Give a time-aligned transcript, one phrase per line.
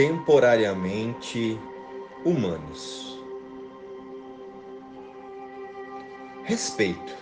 [0.00, 1.60] temporariamente
[2.24, 3.22] humanos.
[6.42, 7.14] Respeito.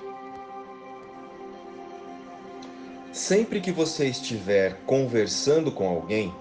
[3.13, 6.33] Sempre que você estiver conversando com alguém,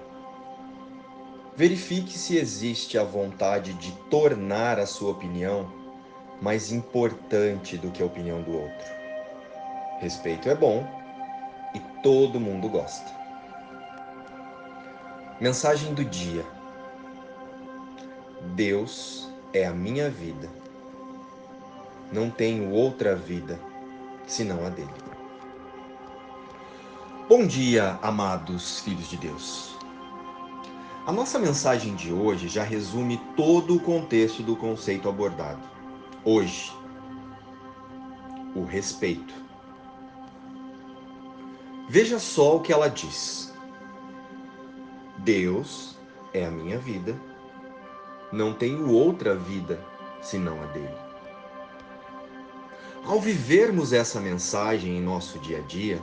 [1.55, 5.67] verifique se existe a vontade de tornar a sua opinião
[6.39, 8.87] mais importante do que a opinião do outro.
[9.99, 10.85] Respeito é bom
[11.73, 13.26] e todo mundo gosta.
[15.39, 16.43] Mensagem do dia:
[18.55, 20.49] Deus é a minha vida.
[22.11, 23.59] Não tenho outra vida
[24.25, 24.89] senão a dele.
[27.29, 29.77] Bom dia, amados filhos de Deus.
[31.05, 35.61] A nossa mensagem de hoje já resume todo o contexto do conceito abordado.
[36.25, 36.73] Hoje,
[38.55, 39.35] o respeito.
[41.87, 43.55] Veja só o que ela diz.
[45.27, 45.97] Deus
[46.33, 47.13] é a minha vida.
[48.31, 49.77] Não tenho outra vida
[50.21, 50.95] senão a dele.
[53.05, 56.01] Ao vivermos essa mensagem em nosso dia a dia,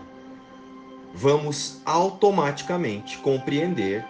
[1.14, 4.04] vamos automaticamente compreender,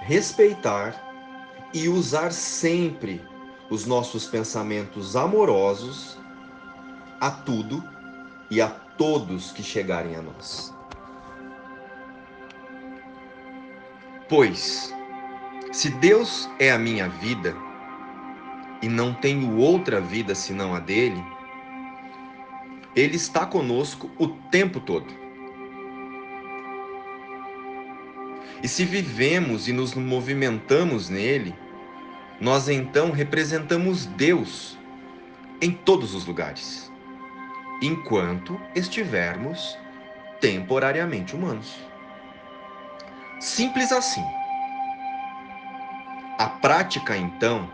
[0.00, 0.94] respeitar
[1.74, 3.20] e usar sempre
[3.68, 6.16] os nossos pensamentos amorosos
[7.20, 7.84] a tudo
[8.50, 10.79] e a todos que chegarem a nós.
[14.30, 14.94] Pois,
[15.72, 17.52] se Deus é a minha vida
[18.80, 21.20] e não tenho outra vida senão a dele,
[22.94, 25.12] ele está conosco o tempo todo.
[28.62, 31.52] E se vivemos e nos movimentamos nele,
[32.40, 34.78] nós então representamos Deus
[35.60, 36.88] em todos os lugares,
[37.82, 39.76] enquanto estivermos
[40.40, 41.89] temporariamente humanos.
[43.40, 44.24] Simples assim.
[46.38, 47.68] A prática então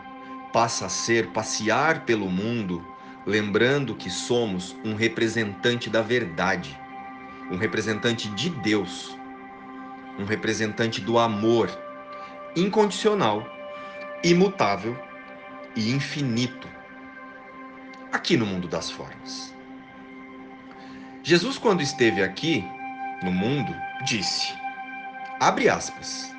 [0.53, 2.83] passa a ser passear pelo mundo,
[3.27, 6.79] lembrando que somos um representante da verdade,
[7.51, 9.17] um representante de Deus
[10.19, 11.71] um representante do amor
[12.55, 13.47] incondicional,
[14.25, 14.99] imutável
[15.75, 16.69] e infinito
[18.13, 19.55] aqui no mundo das formas.
[21.23, 22.65] Jesus, quando esteve aqui
[23.23, 23.75] no mundo,
[24.05, 24.55] disse:
[25.41, 26.35] abre aspas,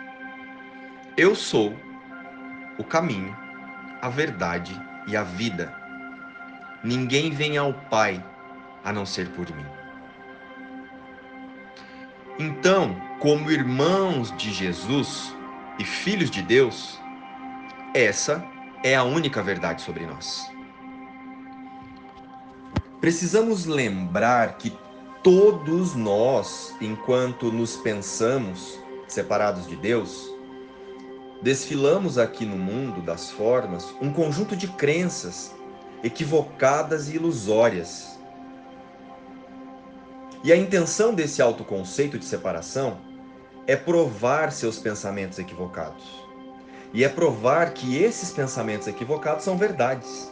[1.16, 1.76] eu sou
[2.78, 3.36] o caminho,
[4.02, 5.74] a verdade e a vida.
[6.84, 8.24] Ninguém vem ao Pai
[8.84, 9.66] a não ser por mim.
[12.40, 15.34] Então, como irmãos de Jesus
[15.80, 17.00] e filhos de Deus,
[17.94, 18.44] essa
[18.84, 20.48] é a única verdade sobre nós.
[23.02, 24.72] Precisamos lembrar que
[25.24, 30.30] todos nós, enquanto nos pensamos separados de Deus,
[31.42, 35.56] desfilamos aqui no mundo das formas um conjunto de crenças
[36.04, 38.18] equivocadas e ilusórias
[40.44, 43.00] e a intenção desse autoconceito de separação
[43.66, 46.06] é provar seus pensamentos equivocados.
[46.94, 50.32] E é provar que esses pensamentos equivocados são verdades.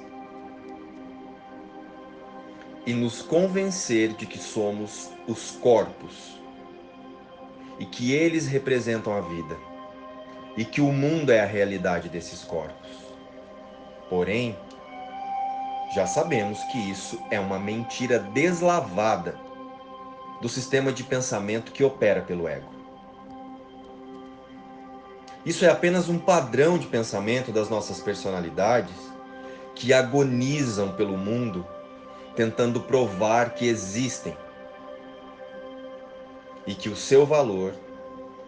[2.85, 6.39] E nos convencer de que somos os corpos.
[7.79, 9.57] E que eles representam a vida.
[10.55, 12.89] E que o mundo é a realidade desses corpos.
[14.09, 14.57] Porém,
[15.93, 19.37] já sabemos que isso é uma mentira deslavada
[20.41, 22.69] do sistema de pensamento que opera pelo ego.
[25.45, 28.95] Isso é apenas um padrão de pensamento das nossas personalidades
[29.75, 31.65] que agonizam pelo mundo
[32.35, 34.35] tentando provar que existem
[36.67, 37.73] e que o seu valor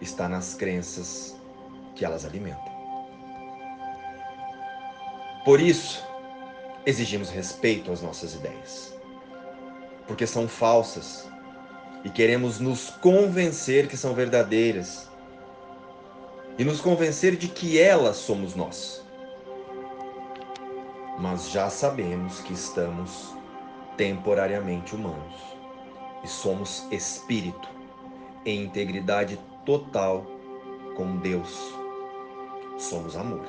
[0.02, 1.36] está nas crenças
[1.96, 2.76] que elas alimentam.
[5.44, 6.06] Por isso,
[6.86, 8.94] exigimos respeito às nossas ideias,
[10.08, 11.28] porque são falsas
[12.04, 15.08] e queremos nos convencer que são verdadeiras
[16.58, 19.04] e nos convencer de que elas somos nós.
[21.20, 23.34] Mas já sabemos que estamos
[23.96, 25.34] temporariamente humanos
[26.24, 27.77] e somos espírito
[28.48, 30.26] em integridade total
[30.96, 31.76] com Deus.
[32.80, 33.46] Somos amor.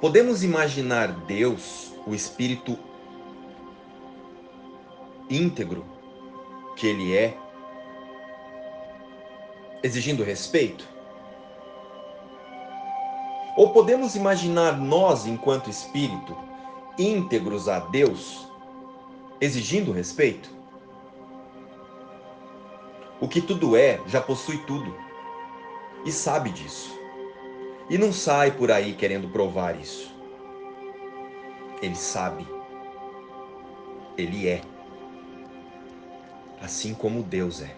[0.00, 2.78] Podemos imaginar Deus, o espírito
[5.28, 5.84] íntegro,
[6.76, 7.36] que ele é,
[9.82, 10.88] exigindo respeito?
[13.56, 16.36] Ou podemos imaginar nós, enquanto espírito,
[16.96, 18.46] íntegros a Deus,
[19.40, 20.63] exigindo respeito?
[23.24, 24.94] O que tudo é já possui tudo.
[26.04, 26.94] e sabe disso.
[27.88, 30.14] E não sai por aí querendo provar isso.
[31.80, 32.46] Ele sabe.
[34.18, 34.60] Ele é.
[36.60, 37.74] Assim como Deus é.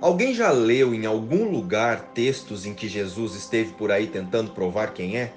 [0.00, 4.92] Alguém já leu em algum lugar textos em que Jesus esteve por aí tentando provar
[4.92, 5.32] quem é?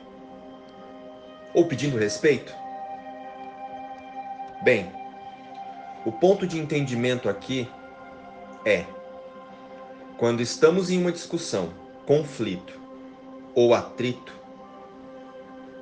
[1.56, 2.54] Ou pedindo respeito?
[4.64, 4.92] Bem,
[6.06, 7.70] o ponto de entendimento aqui
[8.66, 8.86] é:
[10.18, 11.70] quando estamos em uma discussão,
[12.06, 12.80] conflito
[13.56, 14.34] ou atrito,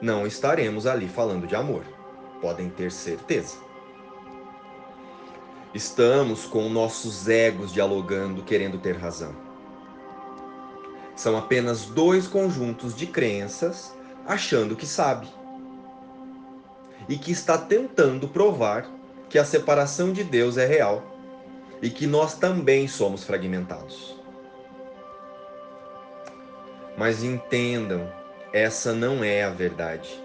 [0.02, 1.84] não estaremos ali falando de amor,
[2.42, 3.58] podem ter certeza.
[5.74, 9.34] Estamos com nossos egos dialogando, querendo ter razão.
[11.16, 13.96] São apenas dois conjuntos de crenças
[14.26, 15.28] achando que sabe
[17.08, 18.90] e que está tentando provar
[19.32, 21.02] que a separação de Deus é real
[21.82, 24.20] e que nós também somos fragmentados.
[26.98, 28.12] Mas entendam,
[28.52, 30.22] essa não é a verdade,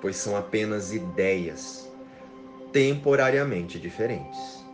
[0.00, 1.92] pois são apenas ideias
[2.70, 4.64] temporariamente diferentes.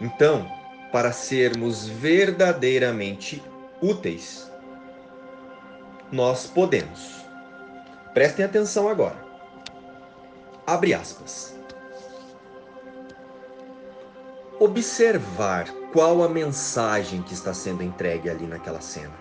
[0.00, 0.48] Então,
[0.92, 3.42] para sermos verdadeiramente
[3.82, 4.48] úteis,
[6.12, 7.24] nós podemos.
[8.14, 9.31] Prestem atenção agora.
[10.66, 11.54] Abre aspas.
[14.60, 19.14] Observar qual a mensagem que está sendo entregue ali naquela cena.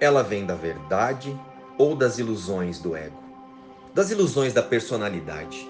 [0.00, 1.38] Ela vem da verdade
[1.78, 3.22] ou das ilusões do ego?
[3.94, 5.68] das ilusões da personalidade.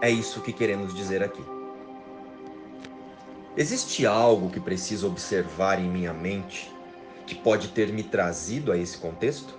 [0.00, 1.42] É isso que queremos dizer aqui.
[3.56, 6.72] Existe algo que preciso observar em minha mente
[7.26, 9.58] que pode ter me trazido a esse contexto?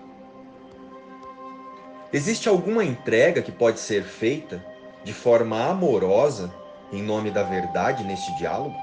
[2.14, 4.62] Existe alguma entrega que pode ser feita
[5.02, 6.54] de forma amorosa
[6.92, 8.76] em nome da verdade neste diálogo?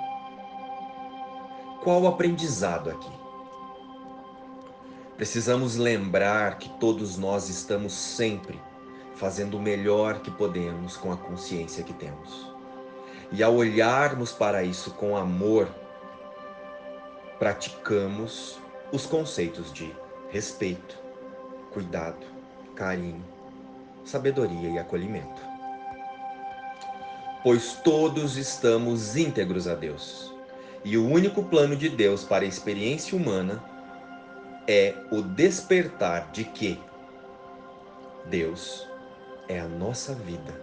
[1.82, 3.12] Qual o aprendizado aqui?
[5.14, 8.58] Precisamos lembrar que todos nós estamos sempre
[9.14, 12.50] fazendo o melhor que podemos com a consciência que temos.
[13.30, 15.68] E ao olharmos para isso com amor,
[17.38, 18.58] praticamos
[18.90, 19.94] os conceitos de
[20.30, 20.98] respeito,
[21.70, 22.37] cuidado,
[22.78, 23.24] carinho,
[24.04, 25.42] sabedoria e acolhimento.
[27.42, 30.32] Pois todos estamos íntegros a Deus.
[30.84, 33.62] E o único plano de Deus para a experiência humana
[34.68, 36.80] é o despertar de que
[38.26, 38.86] Deus
[39.48, 40.54] é a nossa vida.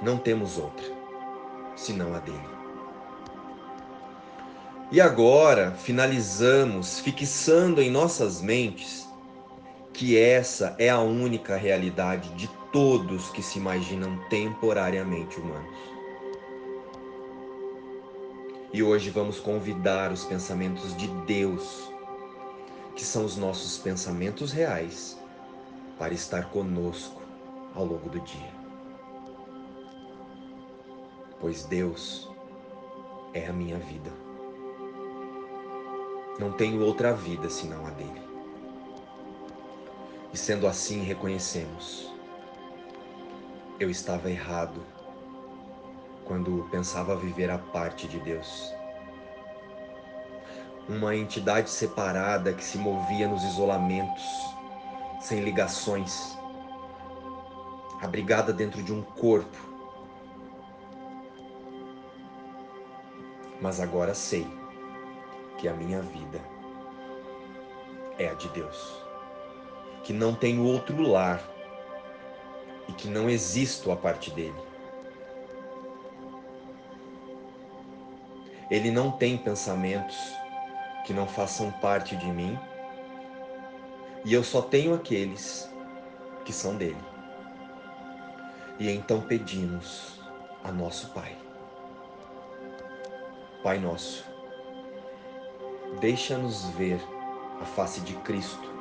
[0.00, 0.86] Não temos outra,
[1.74, 2.60] senão a dele.
[4.92, 9.09] E agora finalizamos fixando em nossas mentes
[9.92, 15.78] que essa é a única realidade de todos que se imaginam temporariamente humanos.
[18.72, 21.92] E hoje vamos convidar os pensamentos de Deus,
[22.94, 25.18] que são os nossos pensamentos reais,
[25.98, 27.20] para estar conosco
[27.74, 28.60] ao longo do dia.
[31.40, 32.30] Pois Deus
[33.34, 34.12] é a minha vida.
[36.38, 38.29] Não tenho outra vida senão a dele.
[40.32, 42.10] E sendo assim, reconhecemos:
[43.80, 44.84] eu estava errado
[46.26, 48.72] quando pensava viver a parte de Deus.
[50.86, 54.22] Uma entidade separada que se movia nos isolamentos,
[55.20, 56.36] sem ligações,
[58.02, 59.56] abrigada dentro de um corpo.
[63.62, 64.46] Mas agora sei
[65.58, 66.40] que a minha vida
[68.18, 69.02] é a de Deus,
[70.04, 71.42] que não tenho outro lar
[72.88, 74.60] e que não existo a parte dele.
[78.70, 80.16] Ele não tem pensamentos
[81.04, 82.58] que não façam parte de mim
[84.24, 85.68] e eu só tenho aqueles
[86.44, 87.02] que são dele.
[88.78, 90.20] E então pedimos
[90.64, 91.36] a nosso Pai.
[93.62, 94.24] Pai nosso,
[96.00, 96.98] deixa-nos ver
[97.60, 98.79] a face de Cristo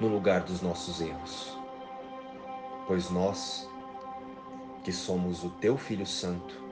[0.00, 1.56] no lugar dos nossos erros,
[2.86, 3.68] pois nós,
[4.82, 6.62] que somos o Teu Filho Santo,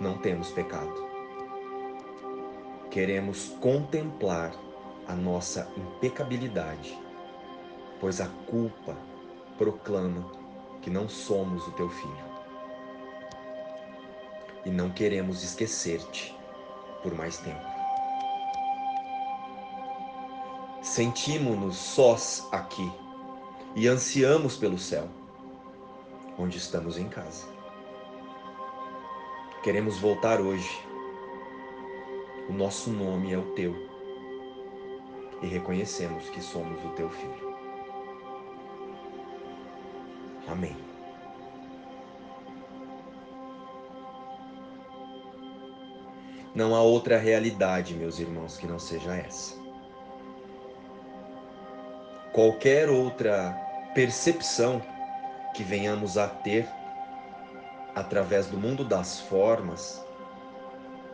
[0.00, 1.06] não temos pecado.
[2.90, 4.54] Queremos contemplar
[5.06, 6.98] a nossa impecabilidade,
[8.00, 8.96] pois a culpa
[9.56, 10.30] proclama
[10.82, 12.26] que não somos o teu filho.
[14.64, 16.36] E não queremos esquecer-te
[17.02, 17.75] por mais tempo.
[20.86, 22.88] Sentimos-nos sós aqui
[23.74, 25.08] e ansiamos pelo céu,
[26.38, 27.44] onde estamos em casa.
[29.64, 30.70] Queremos voltar hoje,
[32.48, 33.74] O nosso nome é o teu.
[35.42, 37.58] E reconhecemos que somos o teu filho.
[40.46, 40.76] Amém.
[46.54, 49.65] Não há outra realidade, meus irmãos, que não seja essa.
[52.36, 53.58] Qualquer outra
[53.94, 54.82] percepção
[55.54, 56.68] que venhamos a ter
[57.94, 60.04] através do mundo das formas,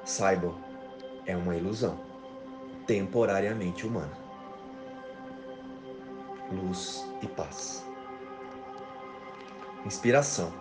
[0.05, 0.57] saibam,
[1.25, 1.97] é uma ilusão,
[2.89, 4.11] temporariamente humana.
[6.51, 7.87] Luz e paz.
[9.87, 10.53] Inspiração.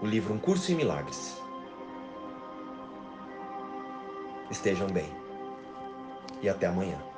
[0.00, 1.36] O livro Um Curso em Milagres.
[4.48, 5.12] Estejam bem.
[6.40, 7.11] E até amanhã.